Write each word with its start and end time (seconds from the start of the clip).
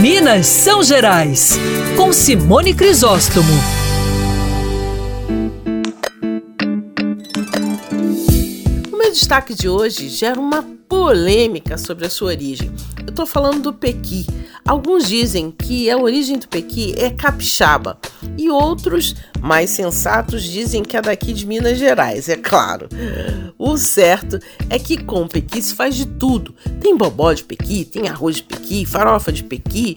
Minas 0.00 0.46
São 0.46 0.82
Gerais, 0.82 1.58
com 1.96 2.12
Simone 2.12 2.74
Crisóstomo. 2.74 3.48
O 8.92 8.96
meu 8.96 9.10
destaque 9.10 9.54
de 9.54 9.68
hoje 9.68 10.08
gera 10.10 10.38
uma 10.38 10.62
polêmica 10.88 11.76
sobre 11.78 12.06
a 12.06 12.10
sua 12.10 12.28
origem. 12.28 12.70
Eu 12.98 13.10
estou 13.10 13.26
falando 13.26 13.62
do 13.62 13.72
pequi. 13.72 14.26
Alguns 14.66 15.06
dizem 15.06 15.52
que 15.52 15.88
a 15.88 15.96
origem 15.96 16.38
do 16.38 16.48
pequi 16.48 16.92
é 16.98 17.08
capixaba 17.10 17.96
e 18.36 18.50
outros, 18.50 19.14
mais 19.40 19.70
sensatos, 19.70 20.42
dizem 20.42 20.82
que 20.82 20.96
é 20.96 21.02
daqui 21.02 21.32
de 21.32 21.46
Minas 21.46 21.78
Gerais, 21.78 22.28
é 22.28 22.36
claro. 22.36 22.88
O 23.56 23.76
certo 23.76 24.40
é 24.68 24.76
que 24.76 24.96
com 24.96 25.28
pequi 25.28 25.62
se 25.62 25.72
faz 25.72 25.94
de 25.94 26.04
tudo. 26.04 26.52
Tem 26.80 26.96
bobó 26.96 27.32
de 27.32 27.44
pequi, 27.44 27.84
tem 27.84 28.08
arroz 28.08 28.36
de 28.36 28.42
pequi, 28.42 28.84
farofa 28.84 29.30
de 29.30 29.44
pequi, 29.44 29.96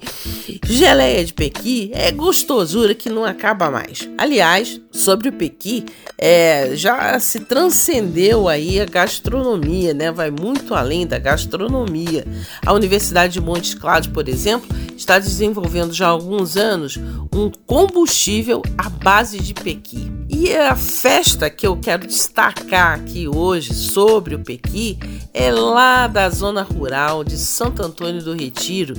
geleia 0.63 1.25
de 1.25 1.33
pequi, 1.33 1.89
é 1.93 2.11
gostosura 2.11 2.93
que 2.93 3.09
não 3.09 3.25
acaba 3.25 3.71
mais. 3.71 4.07
Aliás, 4.19 4.79
sobre 4.91 5.29
o 5.29 5.33
pequi, 5.33 5.85
é, 6.15 6.75
já 6.75 7.19
se 7.19 7.39
transcendeu 7.39 8.47
aí 8.47 8.79
a 8.79 8.85
gastronomia, 8.85 9.93
né? 9.95 10.11
Vai 10.11 10.29
muito 10.29 10.75
além 10.79 11.05
da 11.05 11.19
gastronomia. 11.19 12.25
A 12.65 12.73
Universidade 12.73 13.33
de 13.33 13.41
Montes 13.41 13.73
Claros, 13.73 14.07
por 14.07 14.27
exemplo, 14.27 14.67
está 14.95 15.19
desenvolvendo 15.19 15.93
já 15.93 16.07
há 16.07 16.09
alguns 16.09 16.57
anos 16.57 16.97
um 17.33 17.51
combustível 17.65 18.61
à 18.77 18.89
base 18.89 19.39
de 19.39 19.53
pequi. 19.53 20.11
E 20.29 20.55
a 20.55 20.75
festa 20.75 21.49
que 21.49 21.65
eu 21.65 21.77
quero 21.77 22.07
destacar 22.07 22.99
aqui 22.99 23.27
hoje 23.27 23.73
sobre 23.73 24.35
o 24.35 24.39
pequi 24.39 24.97
é 25.33 25.51
lá 25.51 26.07
da 26.07 26.29
zona 26.29 26.61
rural 26.61 27.23
de 27.23 27.37
Santo 27.37 27.83
Antônio 27.83 28.23
do 28.23 28.33
Retiro, 28.33 28.93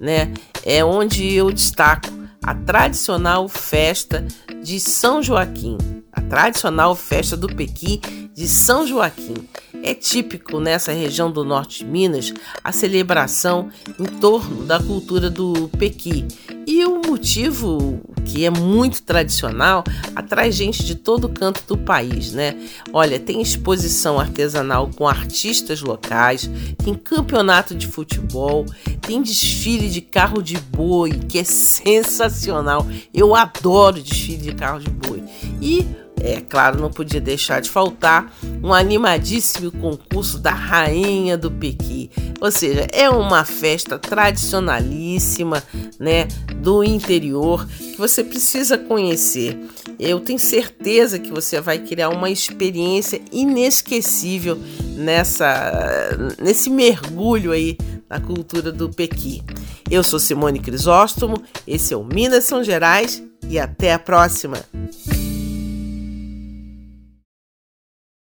né? 0.00 0.32
É 0.64 0.84
onde 0.84 1.32
eu 1.32 1.50
destaco 1.50 2.08
a 2.42 2.54
tradicional 2.54 3.48
festa 3.48 4.26
de 4.62 4.78
São 4.78 5.22
Joaquim, 5.22 5.78
a 6.12 6.20
tradicional 6.20 6.94
festa 6.94 7.36
do 7.36 7.48
Pequi 7.48 8.00
de 8.36 8.46
São 8.46 8.86
Joaquim. 8.86 9.34
É 9.82 9.94
típico 9.94 10.60
nessa 10.60 10.92
região 10.92 11.30
do 11.30 11.42
norte 11.42 11.78
de 11.78 11.90
Minas 11.90 12.34
a 12.62 12.70
celebração 12.70 13.70
em 13.98 14.04
torno 14.04 14.62
da 14.64 14.78
cultura 14.78 15.30
do 15.30 15.70
Pequi. 15.78 16.26
E 16.66 16.84
o 16.84 17.00
motivo, 17.06 17.98
que 18.26 18.44
é 18.44 18.50
muito 18.50 19.02
tradicional, 19.02 19.82
atrai 20.14 20.52
gente 20.52 20.84
de 20.84 20.94
todo 20.94 21.30
canto 21.30 21.62
do 21.66 21.78
país, 21.78 22.32
né? 22.32 22.58
Olha, 22.92 23.18
tem 23.18 23.40
exposição 23.40 24.20
artesanal 24.20 24.90
com 24.94 25.08
artistas 25.08 25.80
locais, 25.80 26.50
tem 26.84 26.94
campeonato 26.94 27.74
de 27.74 27.86
futebol, 27.86 28.66
tem 29.00 29.22
desfile 29.22 29.88
de 29.88 30.02
carro 30.02 30.42
de 30.42 30.58
boi, 30.58 31.12
que 31.12 31.38
é 31.38 31.44
sensacional. 31.44 32.86
Eu 33.14 33.34
adoro 33.34 34.02
desfile 34.02 34.42
de 34.42 34.54
carro 34.54 34.80
de 34.80 34.90
boi. 34.90 35.22
E 35.62 35.86
é 36.26 36.40
claro, 36.40 36.80
não 36.80 36.90
podia 36.90 37.20
deixar 37.20 37.60
de 37.60 37.70
faltar 37.70 38.32
um 38.62 38.72
animadíssimo 38.72 39.70
concurso 39.70 40.38
da 40.38 40.50
Rainha 40.50 41.36
do 41.36 41.50
Pequi. 41.50 42.10
Ou 42.40 42.50
seja, 42.50 42.86
é 42.92 43.08
uma 43.08 43.44
festa 43.44 43.98
tradicionalíssima, 43.98 45.62
né, 45.98 46.26
do 46.56 46.82
interior 46.82 47.66
que 47.66 47.96
você 47.96 48.24
precisa 48.24 48.76
conhecer. 48.76 49.58
Eu 49.98 50.20
tenho 50.20 50.38
certeza 50.38 51.18
que 51.18 51.30
você 51.30 51.60
vai 51.60 51.78
criar 51.78 52.10
uma 52.10 52.28
experiência 52.28 53.20
inesquecível 53.32 54.58
nessa 54.96 56.34
nesse 56.38 56.68
mergulho 56.68 57.52
aí 57.52 57.78
na 58.08 58.20
cultura 58.20 58.70
do 58.70 58.90
Pequi. 58.90 59.42
Eu 59.90 60.02
sou 60.02 60.18
Simone 60.18 60.58
Crisóstomo, 60.58 61.40
esse 61.66 61.94
é 61.94 61.96
o 61.96 62.04
Minas 62.04 62.44
São 62.44 62.62
Gerais 62.62 63.22
e 63.48 63.58
até 63.58 63.92
a 63.92 63.98
próxima. 63.98 64.58